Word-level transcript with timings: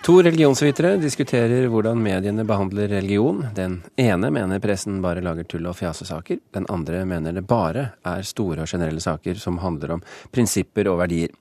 To 0.00 0.14
religionsvitere 0.24 0.94
diskuterer 0.96 1.66
hvordan 1.68 1.98
mediene 2.00 2.46
behandler 2.48 2.88
religion. 2.88 3.42
Den 3.52 3.82
ene 4.00 4.30
mener 4.32 4.60
pressen 4.62 5.02
bare 5.04 5.20
lager 5.20 5.44
tull- 5.44 5.66
og 5.68 5.74
fjasesaker. 5.76 6.38
Den 6.56 6.64
andre 6.72 7.02
mener 7.04 7.34
det 7.36 7.42
bare 7.44 7.82
er 8.08 8.24
store 8.24 8.64
og 8.64 8.70
generelle 8.70 9.02
saker 9.04 9.36
som 9.36 9.58
handler 9.60 9.98
om 9.98 10.04
prinsipper 10.32 10.88
og 10.88 11.02
verdier. 11.02 11.34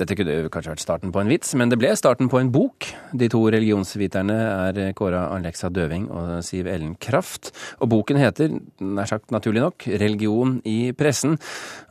Dette 0.00 0.16
kunne 0.16 0.48
kanskje 0.48 0.72
vært 0.72 0.84
starten 0.86 1.12
på 1.12 1.20
en 1.20 1.28
vits, 1.28 1.52
men 1.60 1.68
det 1.68 1.76
ble 1.76 1.90
starten 2.00 2.30
på 2.32 2.40
en 2.40 2.48
bok. 2.54 2.86
De 3.12 3.28
to 3.28 3.42
religionsviterne 3.52 4.36
er 4.70 4.94
Kåra 4.96 5.26
Alexa 5.34 5.68
Døving 5.68 6.06
og 6.08 6.38
Siv 6.46 6.70
Ellen 6.70 6.94
Kraft. 6.96 7.50
Og 7.84 7.90
boken 7.92 8.22
heter, 8.22 8.54
nær 8.80 9.10
sagt 9.10 9.28
naturlig 9.30 9.60
nok, 9.60 9.84
'Religion 9.84 10.62
i 10.64 10.92
pressen'. 10.96 11.36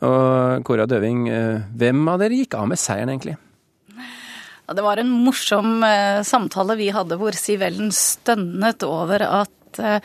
Og 0.02 0.64
Kåra 0.64 0.88
Døving, 0.90 1.28
eh, 1.28 1.62
hvem 1.78 2.08
av 2.08 2.18
dere 2.18 2.34
gikk 2.34 2.58
av 2.58 2.66
med 2.66 2.78
seieren, 2.78 3.14
egentlig? 3.14 3.36
Ja, 4.70 4.74
det 4.74 4.82
var 4.82 4.96
en 4.96 5.10
morsom 5.10 5.82
eh, 5.82 6.22
samtale 6.22 6.76
vi 6.78 6.92
hadde 6.94 7.16
hvor 7.18 7.34
Siv 7.34 7.64
Ellen 7.66 7.88
stønnet 7.90 8.84
over 8.86 9.24
at 9.26 9.80
eh, 9.82 9.96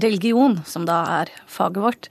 religion, 0.00 0.54
som 0.64 0.86
da 0.88 1.02
er 1.18 1.32
faget 1.44 1.84
vårt, 1.84 2.08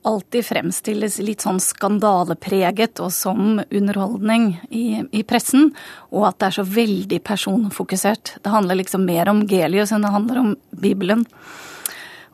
alltid 0.00 0.46
fremstilles 0.48 1.18
litt 1.20 1.44
sånn 1.44 1.60
skandalepreget 1.60 3.02
og 3.04 3.12
som 3.12 3.60
underholdning 3.60 4.46
i, 4.72 5.02
i, 5.12 5.20
pressen, 5.20 5.74
og 6.08 6.30
at 6.30 6.40
det 6.40 6.48
er 6.48 6.56
så 6.56 6.64
veldig 6.80 7.20
personfokusert. 7.28 8.38
Det 8.40 8.56
handler 8.56 8.80
liksom 8.80 9.04
mer 9.04 9.28
om 9.28 9.44
Gelius 9.44 9.92
enn 9.92 10.08
det 10.08 10.16
handler 10.16 10.40
om 10.40 10.54
Bibelen. 10.72 11.28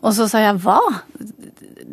Og 0.06 0.14
så 0.14 0.28
sa 0.30 0.46
jeg 0.46 0.62
hva? 0.62 0.78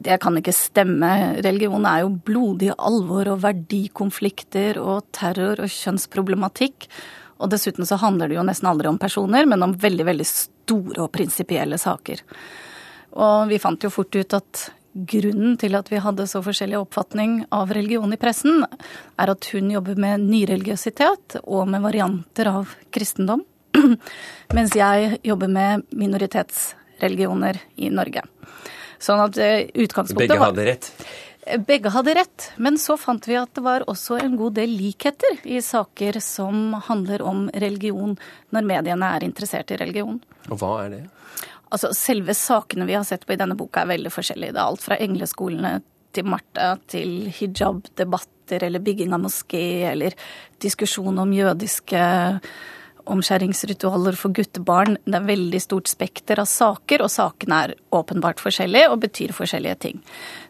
Det 0.03 0.17
kan 0.19 0.35
ikke 0.39 0.55
stemme. 0.55 1.09
Religion 1.45 1.85
er 1.87 2.03
jo 2.03 2.13
blodig 2.27 2.73
alvor 2.75 3.29
og 3.31 3.43
verdikonflikter 3.45 4.79
og 4.81 5.05
terror 5.15 5.61
og 5.63 5.71
kjønnsproblematikk. 5.71 6.89
Og 7.39 7.51
dessuten 7.51 7.87
så 7.87 7.99
handler 8.01 8.29
det 8.29 8.37
jo 8.37 8.45
nesten 8.45 8.69
aldri 8.69 8.89
om 8.91 8.99
personer, 8.99 9.47
men 9.49 9.63
om 9.63 9.75
veldig, 9.79 10.05
veldig 10.11 10.27
store 10.27 11.05
og 11.05 11.11
prinsipielle 11.15 11.79
saker. 11.79 12.23
Og 13.13 13.51
vi 13.51 13.61
fant 13.61 13.83
jo 13.83 13.91
fort 13.93 14.15
ut 14.15 14.35
at 14.35 14.65
grunnen 14.93 15.55
til 15.57 15.75
at 15.77 15.89
vi 15.89 16.01
hadde 16.01 16.27
så 16.29 16.43
forskjellig 16.45 16.77
oppfatning 16.77 17.39
av 17.53 17.71
religion 17.73 18.13
i 18.13 18.19
pressen, 18.21 18.61
er 19.17 19.31
at 19.33 19.49
hun 19.53 19.71
jobber 19.73 19.97
med 19.99 20.27
nyreligiøsitet 20.27 21.39
og 21.43 21.65
med 21.71 21.83
varianter 21.85 22.51
av 22.51 22.75
kristendom, 22.93 23.43
mens 24.57 24.77
jeg 24.77 25.17
jobber 25.25 25.49
med 25.49 25.87
minoritetsreligioner 25.97 27.57
i 27.81 27.89
Norge. 27.93 28.27
Sånn 29.03 29.21
at 29.23 29.37
eh, 29.41 29.67
utgangspunktet 29.73 30.31
Begge 30.31 30.41
hadde 30.41 30.67
rett? 30.69 30.91
Begge 31.67 31.91
hadde 31.91 32.13
rett, 32.15 32.45
men 32.55 32.77
så 32.79 32.95
fant 32.95 33.25
vi 33.27 33.35
at 33.35 33.51
det 33.57 33.63
var 33.65 33.83
også 33.91 34.15
en 34.21 34.37
god 34.39 34.55
del 34.55 34.77
likheter 34.79 35.41
i 35.43 35.59
saker 35.61 36.21
som 36.23 36.77
handler 36.87 37.23
om 37.27 37.49
religion, 37.51 38.15
når 38.55 38.69
mediene 38.69 39.09
er 39.17 39.25
interessert 39.27 39.73
i 39.75 39.79
religion. 39.81 40.21
Og 40.47 40.61
hva 40.61 40.77
er 40.85 40.93
det? 40.93 41.01
Altså, 41.73 41.91
Selve 41.97 42.35
sakene 42.37 42.87
vi 42.87 42.95
har 42.95 43.03
sett 43.07 43.25
på 43.27 43.35
i 43.35 43.39
denne 43.41 43.57
boka 43.59 43.83
er 43.83 43.91
veldig 43.91 44.13
forskjellige. 44.13 44.55
Det 44.55 44.61
er 44.61 44.69
alt 44.69 44.85
fra 44.85 44.99
engleskolene 45.03 45.73
til 46.13 46.29
Martha 46.29 46.75
til 46.87 47.27
hijab-debatter 47.33 48.67
eller 48.67 48.83
bygging 48.83 49.15
av 49.15 49.23
moské 49.25 49.89
eller 49.89 50.15
diskusjon 50.63 51.17
om 51.19 51.33
jødiske 51.33 52.03
omskjæringsritualer 53.09 54.15
for 54.17 54.33
guttebarn. 54.35 54.97
Det 55.05 55.17
er 55.17 55.27
veldig 55.27 55.61
stort 55.61 55.91
spekter 55.91 56.41
av 56.43 56.49
saker, 56.49 57.03
og 57.03 57.11
sakene 57.11 57.61
er 57.65 57.75
åpenbart 57.95 58.41
forskjellige 58.43 58.91
og 58.91 59.01
betyr 59.03 59.35
forskjellige 59.35 59.79
ting. 59.87 60.01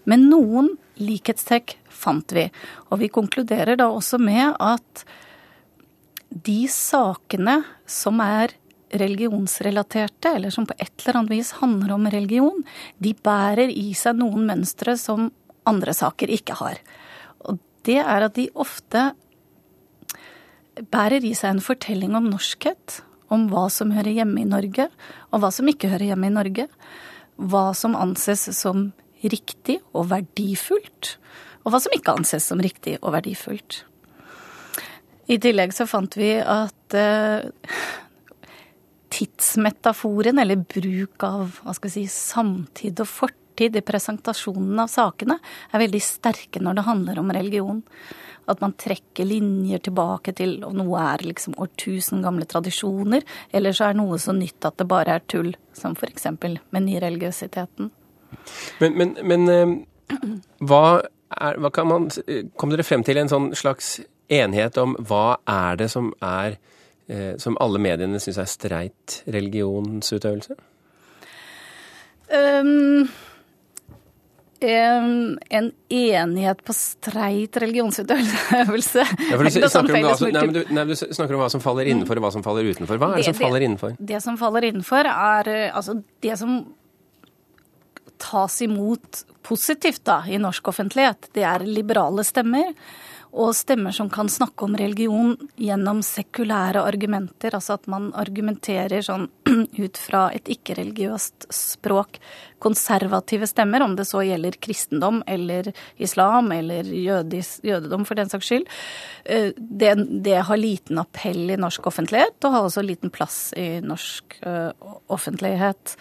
Men 0.09 0.27
noen 0.31 0.73
likhetstrekk 1.01 1.77
fant 2.03 2.33
vi, 2.35 2.47
og 2.91 2.99
vi 3.01 3.11
konkluderer 3.13 3.79
da 3.79 3.89
også 3.91 4.19
med 4.21 4.57
at 4.61 5.05
de 6.33 6.63
sakene 6.71 7.61
som 7.89 8.19
er 8.23 8.55
religionsrelaterte, 8.93 10.35
eller 10.35 10.53
som 10.53 10.67
på 10.69 10.75
et 10.77 10.91
eller 11.01 11.19
annet 11.19 11.33
vis 11.33 11.53
handler 11.57 11.95
om 11.95 12.05
religion, 12.13 12.61
de 13.01 13.13
bærer 13.13 13.71
i 13.73 13.91
seg 13.97 14.19
noen 14.19 14.45
mønstre 14.49 14.97
som 15.01 15.31
andre 15.69 15.95
saker 15.97 16.33
ikke 16.33 16.57
har. 16.59 16.77
Og 17.47 17.57
det 17.87 17.99
er 18.03 18.27
at 18.27 18.37
de 18.37 18.49
ofte 18.53 19.11
bærer 20.93 21.25
i 21.25 21.33
seg 21.37 21.55
en 21.55 21.63
fortelling 21.63 22.15
om 22.17 22.29
norskhet, 22.31 23.01
om 23.33 23.47
hva 23.49 23.67
som 23.73 23.93
hører 23.93 24.19
hjemme 24.19 24.43
i 24.43 24.49
Norge, 24.49 24.89
og 25.31 25.41
hva 25.41 25.49
som 25.53 25.69
ikke 25.69 25.89
hører 25.93 26.11
hjemme 26.11 26.29
i 26.29 26.35
Norge. 26.35 26.67
Hva 27.33 27.71
som 27.73 27.95
anses 27.97 28.45
som 28.53 28.91
riktig 29.23 29.79
og 29.95 30.11
verdifullt, 30.11 31.15
og 31.63 31.73
hva 31.73 31.79
som 31.81 31.95
ikke 31.95 32.13
anses 32.13 32.45
som 32.45 32.61
riktig 32.61 32.99
og 33.01 33.15
verdifullt. 33.15 33.83
I 35.31 35.39
tillegg 35.41 35.71
så 35.73 35.87
fant 35.87 36.17
vi 36.19 36.35
at 36.37 36.97
eh, 36.99 37.45
tidsmetaforen, 39.13 40.41
eller 40.43 40.59
bruk 40.59 41.23
av 41.25 41.61
hva 41.63 41.75
skal 41.77 41.89
jeg 41.89 42.09
si, 42.09 42.17
samtid 42.33 42.99
og 43.03 43.09
fortid 43.09 43.79
i 43.79 43.85
presentasjonen 43.85 44.83
av 44.83 44.91
sakene, 44.91 45.39
er 45.71 45.83
veldig 45.85 46.03
sterke 46.03 46.61
når 46.61 46.79
det 46.79 46.87
handler 46.89 47.23
om 47.23 47.31
religion. 47.33 47.81
At 48.49 48.61
man 48.63 48.75
trekker 48.79 49.27
linjer 49.27 49.83
tilbake 49.85 50.33
til 50.35 50.57
og 50.67 50.75
noe 50.75 51.01
er 51.13 51.23
liksom 51.23 51.55
årtusen 51.61 52.23
gamle 52.25 52.47
tradisjoner, 52.49 53.23
eller 53.55 53.75
så 53.75 53.89
er 53.89 53.99
noe 53.99 54.19
så 54.19 54.35
nytt 54.35 54.67
at 54.67 54.79
det 54.81 54.87
bare 54.89 55.17
er 55.17 55.27
tull, 55.31 55.53
som 55.77 55.95
f.eks. 55.95 56.27
med 56.41 56.85
nyreligiøsiteten. 56.87 57.91
Men, 58.81 58.97
men, 58.99 59.15
men 59.23 59.49
eh, 59.53 60.17
hva, 60.65 60.83
er, 61.37 61.59
hva 61.61 61.69
kan 61.73 61.87
man 61.87 62.07
Kom 62.59 62.71
dere 62.73 62.83
frem 62.83 63.03
til 63.05 63.19
en 63.21 63.29
sånn 63.31 63.51
slags 63.55 63.99
enighet 64.33 64.79
om 64.81 64.95
hva 65.05 65.37
er 65.49 65.77
det 65.79 65.89
som 65.93 66.11
er 66.23 66.57
eh, 67.07 67.35
som 67.41 67.57
alle 67.63 67.81
mediene 67.83 68.21
syns 68.23 68.39
er 68.41 68.49
streit 68.49 69.19
religionsutøvelse? 69.27 70.57
Um, 72.33 73.09
en, 74.69 75.39
en 75.49 75.71
enighet 75.89 76.63
på 76.65 76.75
streit 76.75 77.57
religionsutøvelse. 77.63 79.05
Ja, 79.29 79.39
du, 79.39 79.49
snakker 79.49 79.97
om 79.99 80.07
som, 80.17 80.29
nei, 80.33 80.45
du, 80.55 80.61
nei, 80.73 80.85
du 80.89 80.95
snakker 80.95 81.35
om 81.35 81.43
hva 81.43 81.49
som 81.53 81.63
faller 81.63 81.89
innenfor 81.91 82.19
og 82.19 82.27
hva 82.27 82.31
som 82.35 82.45
faller 82.45 82.69
utenfor. 82.69 83.01
Hva 83.01 83.11
er 83.11 83.19
det, 83.19 83.25
det 83.25 83.31
som 83.31 83.39
faller 83.41 83.67
innenfor? 83.67 83.97
Det, 83.97 84.07
det 84.13 84.21
som 84.25 84.39
faller 84.39 84.69
innenfor, 84.69 85.09
er 85.13 85.51
eh, 85.51 85.67
altså 85.75 85.97
det 86.23 86.37
som 86.39 86.61
tas 88.23 88.61
imot 88.63 89.25
positivt 89.43 90.05
da, 90.07 90.21
i 90.29 90.39
norsk 90.39 90.67
offentlighet. 90.71 91.31
Det 91.35 91.43
er 91.47 91.65
liberale 91.67 92.23
stemmer 92.27 92.71
og 93.33 93.55
stemmer 93.57 93.93
som 93.95 94.11
kan 94.13 94.27
snakke 94.29 94.67
om 94.67 94.75
religion 94.77 95.33
gjennom 95.57 96.03
sekulære 96.05 96.83
argumenter. 96.85 97.55
Altså 97.57 97.79
at 97.79 97.87
man 97.89 98.11
argumenterer 98.13 99.01
sånn 99.01 99.25
ut 99.83 99.97
fra 99.97 100.27
et 100.37 100.51
ikke-religiøst 100.53 101.47
språk. 101.53 102.19
Konservative 102.61 103.49
stemmer, 103.49 103.81
om 103.81 103.95
det 103.97 104.05
så 104.05 104.21
gjelder 104.23 104.59
kristendom 104.61 105.23
eller 105.25 105.71
islam 105.97 106.51
eller 106.53 106.85
jødis, 106.85 107.55
jødedom 107.65 108.05
for 108.05 108.21
den 108.21 108.29
saks 108.29 108.51
skyld. 108.51 108.69
Eh, 109.25 109.49
det, 109.57 109.95
det, 110.21 110.37
har 110.45 110.61
liten 110.61 111.01
appell 111.01 111.49
i 111.49 111.57
norsk 111.57 111.89
offentlighet, 111.89 112.37
og 112.43 112.53
har 112.53 112.69
også 112.69 112.85
liten 112.85 113.13
plass 113.13 113.49
i 113.57 113.81
norsk 113.81 114.37
uh, 114.45 114.69
offentlighet. 115.11 115.97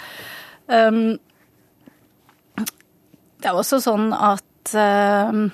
Um, 0.69 1.17
det 3.41 3.51
er 3.51 3.57
også 3.57 3.81
sånn 3.83 4.13
at 4.13 4.77
uh, 4.77 5.49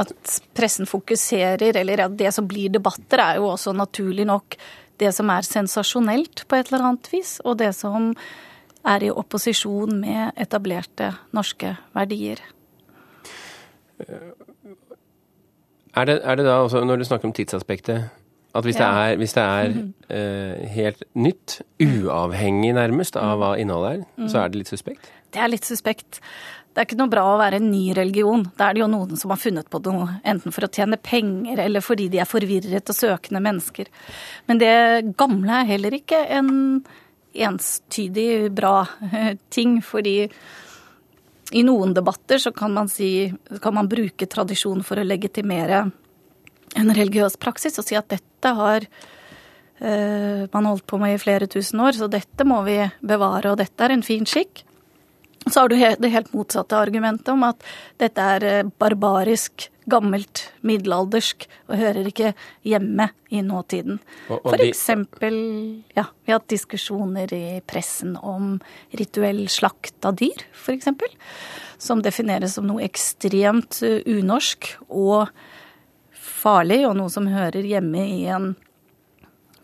at 0.00 0.40
pressen 0.56 0.88
fokuserer, 0.90 1.76
eller 1.76 2.06
at 2.06 2.16
det 2.18 2.32
som 2.34 2.48
blir 2.48 2.72
debatter, 2.74 3.20
er 3.22 3.38
jo 3.38 3.50
også 3.52 3.74
naturlig 3.76 4.26
nok 4.26 4.56
det 5.00 5.12
som 5.14 5.30
er 5.30 5.46
sensasjonelt 5.46 6.44
på 6.48 6.58
et 6.58 6.70
eller 6.70 6.88
annet 6.88 7.10
vis, 7.12 7.38
og 7.44 7.58
det 7.58 7.72
som 7.76 8.12
er 8.84 9.06
i 9.06 9.10
opposisjon 9.10 9.96
med 10.02 10.34
etablerte 10.40 11.12
norske 11.34 11.72
verdier. 11.94 12.42
Er 15.94 16.04
det, 16.10 16.20
er 16.22 16.34
det 16.34 16.44
da 16.44 16.58
også, 16.64 16.84
når 16.84 17.00
du 17.00 17.04
snakker 17.08 17.30
om 17.30 17.32
tidsaspektet, 17.32 18.10
at 18.54 18.64
hvis 18.64 18.76
det 18.78 18.86
er, 18.86 19.16
hvis 19.16 19.32
det 19.32 19.42
er 19.42 19.68
mm 19.68 19.94
-hmm. 20.08 20.14
uh, 20.14 20.68
helt 20.68 21.04
nytt, 21.14 21.62
uavhengig 21.80 22.72
nærmest 22.72 23.16
av 23.16 23.38
hva 23.38 23.54
innholdet 23.58 23.92
er, 23.92 24.04
mm. 24.16 24.28
så 24.28 24.38
er 24.38 24.48
det 24.48 24.56
litt 24.56 24.68
suspekt? 24.68 25.12
Det 25.34 25.42
er 25.42 25.46
litt 25.46 25.64
suspekt. 25.64 26.20
Det 26.74 26.82
er 26.82 26.88
ikke 26.88 26.98
noe 26.98 27.10
bra 27.12 27.22
å 27.30 27.38
være 27.38 27.60
en 27.60 27.68
ny 27.70 27.92
religion. 27.94 28.40
Da 28.58 28.66
er 28.66 28.74
det 28.74 28.82
jo 28.82 28.90
noen 28.90 29.18
som 29.18 29.30
har 29.30 29.38
funnet 29.38 29.68
på 29.70 29.78
noe, 29.86 30.16
enten 30.26 30.50
for 30.54 30.66
å 30.66 30.72
tjene 30.74 30.98
penger 30.98 31.62
eller 31.62 31.84
fordi 31.84 32.08
de 32.10 32.18
er 32.18 32.26
forvirret 32.26 32.90
og 32.90 32.98
søkende 32.98 33.42
mennesker. 33.44 33.90
Men 34.50 34.58
det 34.58 34.74
gamle 35.14 35.60
er 35.60 35.70
heller 35.70 35.94
ikke 35.94 36.18
en 36.34 36.50
enstydig 37.34 38.50
bra 38.54 38.80
ting, 39.54 39.78
fordi 39.86 40.16
i 41.54 41.62
noen 41.62 41.94
debatter 41.94 42.42
så 42.42 42.50
kan 42.56 42.74
man 42.74 42.90
si 42.90 43.30
kan 43.62 43.74
man 43.78 43.90
bruke 43.90 44.26
tradisjon 44.26 44.82
for 44.82 44.98
å 44.98 45.06
legitimere 45.06 45.84
en 46.74 46.94
religiøs 46.94 47.36
praksis 47.38 47.78
og 47.78 47.86
si 47.86 47.94
at 47.98 48.10
dette 48.10 48.54
har 48.58 48.86
uh, 48.86 50.42
man 50.50 50.70
holdt 50.72 50.86
på 50.90 50.98
med 50.98 51.14
i 51.14 51.22
flere 51.22 51.46
tusen 51.46 51.82
år, 51.84 51.94
så 51.94 52.10
dette 52.10 52.46
må 52.48 52.64
vi 52.66 52.80
bevare, 52.98 53.52
og 53.52 53.60
dette 53.62 53.86
er 53.86 53.94
en 53.94 54.06
fin 54.06 54.26
skikk. 54.26 54.64
Så 55.50 55.60
har 55.60 55.68
du 55.68 55.76
det 55.76 56.08
helt 56.08 56.32
motsatte 56.32 56.76
argumentet 56.76 57.28
om 57.28 57.42
at 57.44 57.64
dette 58.00 58.26
er 58.36 58.44
eh, 58.48 58.68
barbarisk, 58.80 59.68
gammelt, 59.90 60.46
middelaldersk 60.64 61.44
og 61.68 61.76
hører 61.76 62.08
ikke 62.08 62.30
hjemme 62.64 63.10
i 63.28 63.42
nåtiden. 63.44 63.98
Og, 64.30 64.38
og 64.38 64.54
For 64.54 64.64
eksempel, 64.64 65.34
ja, 65.92 66.06
vi 66.24 66.32
har 66.32 66.40
hatt 66.40 66.48
diskusjoner 66.48 67.34
i 67.36 67.60
pressen 67.68 68.14
om 68.16 68.56
rituell 68.96 69.42
slakt 69.52 70.08
av 70.08 70.16
dyr, 70.22 70.46
eksempel. 70.72 71.12
Som 71.76 72.00
defineres 72.04 72.56
som 72.56 72.68
noe 72.70 72.86
ekstremt 72.86 73.82
eh, 73.84 74.00
unorsk 74.08 74.70
og 74.88 75.28
farlig, 76.16 76.86
og 76.88 76.96
noe 76.96 77.12
som 77.12 77.28
hører 77.28 77.68
hjemme 77.68 78.06
i 78.16 78.24
en 78.32 78.54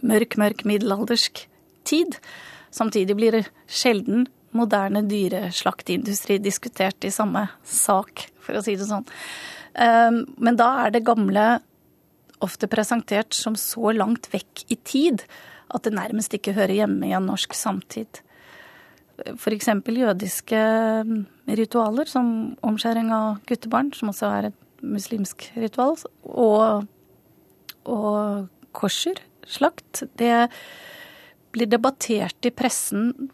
mørk, 0.05 0.37
mørk 0.41 0.67
middelaldersk 0.69 1.47
tid. 1.89 2.21
Samtidig 2.71 3.17
blir 3.17 3.39
det 3.39 3.47
sjelden 3.67 4.29
moderne 4.57 5.03
dyreslakteindustri 5.07 6.39
diskutert 6.43 7.05
i 7.07 7.13
samme 7.15 7.47
sak, 7.67 8.27
for 8.43 8.59
å 8.59 8.65
si 8.65 8.77
det 8.79 8.89
sånn. 8.89 9.07
Ehm, 9.79 10.25
men 10.43 10.59
da 10.59 10.73
er 10.85 10.95
det 10.95 11.07
gamle 11.07 11.61
ofte 12.43 12.71
presentert 12.73 13.37
som 13.37 13.57
så 13.59 13.93
langt 13.95 14.31
vekk 14.33 14.65
i 14.73 14.77
tid 14.77 15.25
at 15.71 15.85
det 15.87 15.95
nærmest 15.95 16.35
ikke 16.35 16.57
hører 16.57 16.81
hjemme 16.81 17.07
i 17.07 17.15
en 17.15 17.29
norsk 17.31 17.55
samtid. 17.55 18.23
F.eks. 19.37 19.69
jødiske 19.85 20.57
ehm, 20.59 21.27
ritualer 21.47 22.09
som 22.09 22.57
omskjæring 22.67 23.13
av 23.15 23.43
guttebarn, 23.47 23.93
som 23.95 24.11
også 24.11 24.31
er 24.39 24.51
et 24.51 24.61
muslimsk 24.81 25.51
ritual, 25.61 25.99
og, 26.25 26.87
og 27.85 28.49
korserslakt. 28.73 30.07
Det 30.17 30.49
blir 31.53 31.69
debattert 31.69 32.49
i 32.49 32.55
pressen 32.55 33.31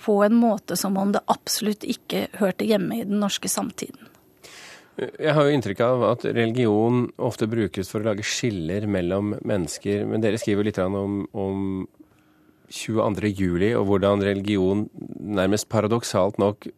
på 0.00 0.20
en 0.24 0.36
måte 0.36 0.76
som 0.76 0.96
om 1.00 1.12
det 1.12 1.22
absolutt 1.30 1.84
ikke 1.84 2.26
hørte 2.40 2.66
hjemme 2.68 3.00
i 3.00 3.06
den 3.08 3.20
norske 3.22 3.50
samtiden. 3.50 4.08
Jeg 5.00 5.32
har 5.32 5.46
jo 5.46 5.54
inntrykk 5.54 5.80
av 5.84 6.02
at 6.10 6.24
religion 6.28 7.06
ofte 7.24 7.48
brukes 7.48 7.88
for 7.88 8.02
å 8.02 8.10
lage 8.10 8.24
skiller 8.26 8.84
mellom 8.90 9.32
mennesker. 9.46 10.04
Men 10.08 10.20
dere 10.20 10.40
skriver 10.40 10.66
litt 10.66 10.80
om, 10.82 11.22
om 11.32 11.86
22. 12.68 13.30
juli 13.32 13.70
og 13.78 13.86
hvordan 13.88 14.24
religion 14.26 14.88
nærmest 15.20 15.70
paradoksalt 15.72 16.40
nok 16.42 16.68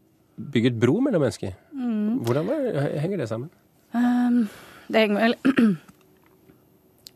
bygget 0.52 0.78
bro 0.80 1.00
mellom 1.04 1.24
mennesker. 1.26 1.56
Mm. 1.74 2.20
Hvordan 2.26 2.52
henger 3.02 3.24
det 3.24 3.30
sammen? 3.30 3.50
Um, 3.92 4.46
det 4.88 5.06
henger 5.06 5.20
vel 5.20 5.36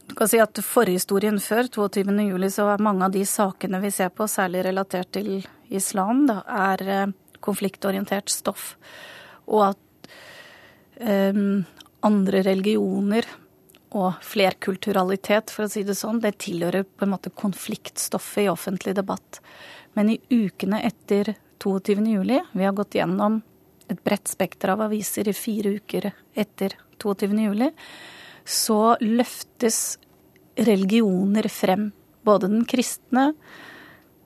Du 0.06 0.14
kan 0.14 0.28
si 0.30 0.38
at 0.38 0.58
Forhistorien 0.62 1.38
før 1.42 1.66
22. 1.72 2.12
juli 2.28 2.50
så 2.52 2.68
er 2.70 2.82
mange 2.82 3.08
av 3.08 3.14
de 3.14 3.24
sakene 3.26 3.80
vi 3.82 3.90
ser 3.90 4.12
på, 4.14 4.28
særlig 4.30 4.62
relatert 4.68 5.10
til 5.16 5.40
islam, 5.70 6.26
da, 6.28 6.40
er 6.46 6.84
eh, 6.88 7.14
konfliktorientert 7.44 8.30
stoff. 8.32 8.74
Og 9.46 9.68
at 9.70 10.08
um, 11.00 11.64
andre 12.06 12.42
religioner 12.46 13.26
og 13.96 14.18
flerkulturalitet, 14.26 15.52
for 15.54 15.66
å 15.66 15.70
si 15.70 15.84
det 15.86 15.96
sånn, 15.98 16.20
det 16.22 16.36
tilhører 16.42 16.86
på 16.86 17.06
en 17.06 17.14
måte 17.14 17.32
konfliktstoffet 17.34 18.46
i 18.46 18.50
offentlig 18.50 18.96
debatt. 18.98 19.40
Men 19.96 20.10
i 20.12 20.18
ukene 20.32 20.82
etter 20.84 21.36
22.07, 21.62 22.50
vi 22.52 22.66
har 22.66 22.74
gått 22.76 22.98
gjennom 22.98 23.40
et 23.88 24.02
bredt 24.04 24.28
spekter 24.28 24.74
av 24.74 24.82
aviser 24.88 25.30
i 25.30 25.36
fire 25.36 25.76
uker 25.78 26.10
etter 26.34 26.74
22.07, 27.02 27.70
så 28.46 28.80
løftes 29.02 29.98
religioner 30.56 31.48
frem. 31.52 31.90
Både 32.26 32.50
den 32.50 32.66
kristne 32.68 33.30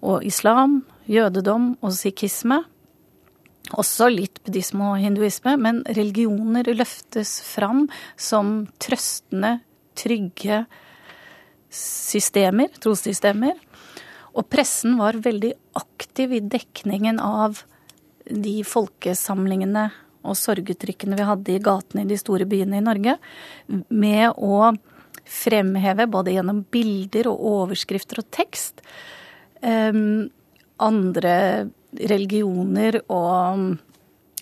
og 0.00 0.24
islam, 0.24 0.80
jødedom 1.10 1.72
og 1.82 1.94
sikhisme. 1.96 2.62
Også 3.78 4.08
litt 4.10 4.40
buddhisme 4.44 4.92
og 4.94 5.02
hinduisme, 5.02 5.54
men 5.60 5.82
religioner 5.86 6.66
løftes 6.74 7.38
fram 7.46 7.84
som 8.18 8.64
trøstende, 8.82 9.58
trygge 9.98 10.64
systemer, 11.70 12.70
trossystemer. 12.82 13.58
Og 14.34 14.46
pressen 14.50 14.96
var 14.98 15.18
veldig 15.22 15.52
aktiv 15.78 16.36
i 16.38 16.42
dekningen 16.42 17.18
av 17.22 17.62
de 18.30 18.60
folkesamlingene 18.66 19.88
og 20.20 20.36
sorguttrykkene 20.36 21.16
vi 21.18 21.26
hadde 21.26 21.54
i 21.54 21.62
gatene 21.64 22.04
i 22.04 22.10
de 22.10 22.18
store 22.20 22.46
byene 22.48 22.78
i 22.78 22.84
Norge, 22.84 23.16
med 23.88 24.36
å 24.36 24.72
fremheve, 25.30 26.08
både 26.10 26.34
gjennom 26.34 26.64
bilder 26.72 27.30
og 27.30 27.46
overskrifter 27.54 28.20
og 28.22 28.28
tekst, 28.34 28.82
um, 29.62 30.28
andre 30.82 31.70
religioner 32.10 33.00
og 33.06 33.78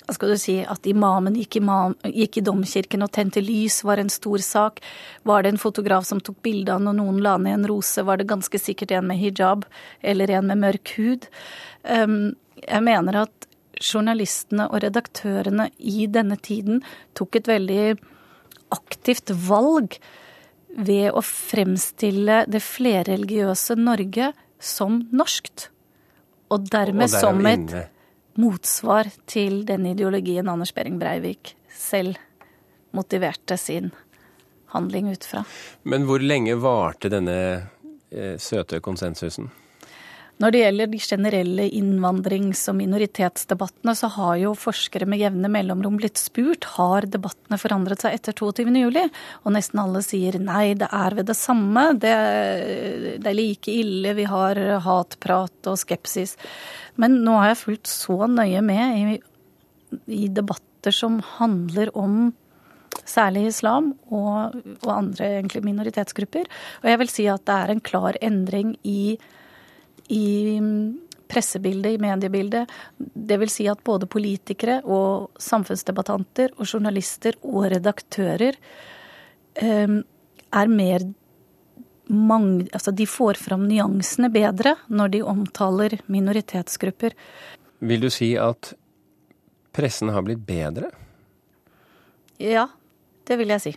hva 0.09 0.15
skal 0.17 0.31
du 0.33 0.39
si, 0.41 0.55
at 0.65 0.87
imamen 0.89 1.35
gikk, 1.37 1.59
imam, 1.61 1.93
gikk, 2.01 2.39
i 2.41 2.43
domkirken 2.47 3.05
og 3.05 3.11
tente 3.13 3.43
lys, 3.45 3.83
var 3.85 4.01
en 4.01 4.09
stor 4.09 4.41
sak. 4.41 4.81
Var 5.29 5.45
det 5.45 5.51
en 5.53 5.61
fotograf 5.61 6.07
som 6.09 6.23
tok 6.25 6.39
bilde 6.47 6.73
av 6.73 6.81
noen 6.81 7.19
la 7.21 7.35
ned 7.37 7.59
en 7.59 7.67
rose, 7.69 8.01
var 8.09 8.17
det 8.17 8.31
ganske 8.31 8.57
sikkert 8.57 8.95
en 8.97 9.11
med 9.11 9.21
hijab 9.21 9.67
eller 10.01 10.33
en 10.33 10.49
med 10.49 10.63
mørk 10.65 10.95
hud. 10.97 11.29
Um, 11.85 12.33
jeg 12.65 12.87
mener 12.89 13.21
at 13.27 13.49
journalistene 13.85 14.71
og 14.73 14.81
redaktørene 14.87 15.69
i 15.77 16.09
denne 16.09 16.41
tiden 16.41 16.81
tok 17.13 17.37
et 17.37 17.53
veldig 17.53 17.99
aktivt 18.73 19.37
valg 19.45 20.01
ved 20.73 21.11
å 21.13 21.21
fremstille 21.21 22.47
det 22.49 22.65
flerreligiøse 22.65 23.77
Norge 23.77 24.33
som 24.57 25.03
norskt. 25.13 25.69
Og 26.55 26.67
dermed 26.73 27.09
og 27.09 27.15
som 27.15 27.41
et 27.47 27.61
inne. 27.61 27.85
motsvar 28.41 29.11
til 29.27 29.65
den 29.69 29.87
ideologien 29.93 30.49
Anders 30.49 30.73
Behring 30.73 30.99
Breivik 31.01 31.55
selv 31.75 32.17
motiverte 32.97 33.57
sin 33.57 33.91
handling 34.73 35.11
ut 35.13 35.25
fra. 35.25 35.45
Men 35.83 36.05
hvor 36.09 36.23
lenge 36.25 36.57
varte 36.61 37.11
denne 37.13 37.39
eh, 38.11 38.37
søte 38.41 38.81
konsensusen? 38.81 39.51
Når 40.39 40.55
det 40.55 40.59
gjelder 40.61 40.91
de 40.93 40.99
generelle 41.03 41.65
innvandrings- 41.75 42.63
og 42.71 42.77
minoritetsdebattene, 42.79 43.95
så 43.99 44.07
har 44.15 44.37
jo 44.39 44.53
forskere 44.55 45.09
med 45.11 45.19
jevne 45.19 45.51
mellomrom 45.51 45.97
blitt 45.99 46.21
spurt 46.21 46.69
har 46.77 47.09
debattene 47.11 47.59
forandret 47.59 48.05
seg 48.05 48.15
etter 48.15 48.37
22.07. 48.39 49.09
Og 49.43 49.55
nesten 49.57 49.83
alle 49.83 50.03
sier 50.07 50.39
nei, 50.39 50.77
det 50.79 50.87
er 50.95 51.17
ved 51.19 51.27
det 51.33 51.35
samme. 51.39 51.89
Det, 51.99 52.13
det 53.19 53.33
er 53.33 53.35
like 53.35 53.75
ille. 53.75 54.13
Vi 54.15 54.27
har 54.31 54.61
hatprat 54.85 55.71
og 55.73 55.81
skepsis. 55.83 56.37
Men 57.03 57.19
nå 57.27 57.35
har 57.41 57.53
jeg 57.53 57.63
fulgt 57.65 57.91
så 57.91 58.29
nøye 58.31 58.63
med 58.63 59.01
i, 59.17 59.17
i 60.21 60.29
debatter 60.31 60.95
som 60.95 61.19
handler 61.39 61.91
om 61.99 62.29
særlig 63.09 63.49
islam 63.51 63.91
og, 64.13 64.55
og 64.85 64.93
andre 64.95 65.43
minoritetsgrupper. 65.67 66.47
Og 66.85 66.89
jeg 66.93 67.03
vil 67.03 67.11
si 67.11 67.27
at 67.31 67.43
det 67.49 67.59
er 67.59 67.75
en 67.75 67.83
klar 67.83 68.19
endring 68.23 68.77
i 68.87 69.19
i 70.09 70.59
mm, 70.61 71.09
pressebildet, 71.29 71.93
i 71.97 72.03
mediebildet. 72.03 72.71
Det 72.99 73.39
vil 73.41 73.53
si 73.53 73.69
at 73.69 73.83
både 73.85 74.09
politikere 74.11 74.81
og 74.85 75.39
samfunnsdebattanter 75.43 76.55
og 76.57 76.67
journalister 76.67 77.37
og 77.45 77.69
redaktører 77.75 78.57
um, 79.63 80.01
er 80.49 80.73
mer 80.73 81.05
mange, 82.09 82.69
altså 82.73 82.93
de 82.97 83.05
får 83.07 83.37
fram 83.37 83.67
nyansene 83.69 84.31
bedre 84.33 84.75
når 84.89 85.13
de 85.13 85.23
omtaler 85.23 85.99
minoritetsgrupper. 86.09 87.13
Vil 87.85 88.01
du 88.01 88.09
si 88.11 88.33
at 88.41 88.73
pressen 89.77 90.09
har 90.15 90.25
blitt 90.25 90.41
bedre? 90.47 90.89
Ja, 92.41 92.67
det 93.29 93.37
vil 93.39 93.53
jeg 93.53 93.65
si. 93.67 93.75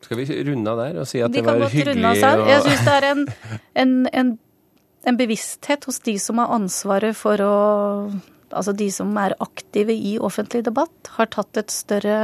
Skal 0.00 0.20
vi 0.22 0.38
runde 0.46 0.70
av 0.70 0.78
der 0.80 1.00
og 1.02 1.08
si 1.10 1.20
at 1.20 1.32
de 1.32 1.42
det 1.42 1.44
var 1.44 1.66
hyggelig? 1.72 2.06
Og... 2.06 2.46
Jeg 2.48 2.62
syns 2.64 2.86
det 2.86 2.94
er 2.94 3.08
en, 3.10 3.26
en, 3.82 3.92
en 4.22 4.30
en 5.08 5.16
bevissthet 5.16 5.84
hos 5.88 6.00
de 6.04 6.18
som 6.20 6.40
har 6.42 6.52
ansvaret 6.58 7.16
for 7.16 7.42
å 7.44 7.56
Altså 8.50 8.72
de 8.74 8.88
som 8.90 9.12
er 9.22 9.30
aktive 9.38 9.94
i 9.94 10.16
offentlig 10.18 10.64
debatt, 10.66 11.06
har 11.14 11.28
tatt 11.30 11.60
et 11.60 11.70
større 11.70 12.16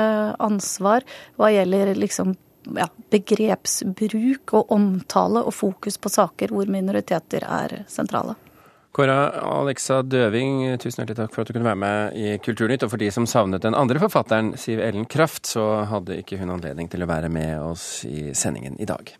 ansvar 0.43 1.05
hva 1.39 1.53
gjelder 1.55 1.93
liksom 1.95 2.33
ja, 2.75 2.89
begrepsbruk 3.15 4.57
og 4.59 4.73
omtale 4.75 5.45
og 5.47 5.55
fokus 5.55 6.01
på 6.03 6.11
saker 6.11 6.51
hvor 6.51 6.67
minoriteter 6.67 7.47
er 7.47 7.77
sentrale. 7.87 8.35
Kåra 8.97 9.29
Alexa 9.45 10.01
Døving, 10.03 10.65
tusen 10.81 11.03
hjertelig 11.03 11.19
takk 11.19 11.35
for 11.35 11.45
at 11.45 11.51
du 11.51 11.55
kunne 11.55 11.69
være 11.69 11.83
med 11.83 12.17
i 12.17 12.35
Kulturnytt. 12.41 12.87
Og 12.87 12.95
for 12.95 13.03
de 13.03 13.11
som 13.13 13.27
savnet 13.29 13.63
den 13.63 13.77
andre 13.77 14.01
forfatteren, 14.01 14.55
Siv 14.59 14.81
Ellen 14.81 15.05
Kraft, 15.05 15.45
så 15.51 15.85
hadde 15.91 16.17
ikke 16.23 16.41
hun 16.41 16.55
anledning 16.55 16.89
til 16.91 17.05
å 17.05 17.11
være 17.11 17.29
med 17.31 17.61
oss 17.61 18.07
i 18.09 18.33
sendingen 18.33 18.81
i 18.81 18.89
dag. 18.89 19.13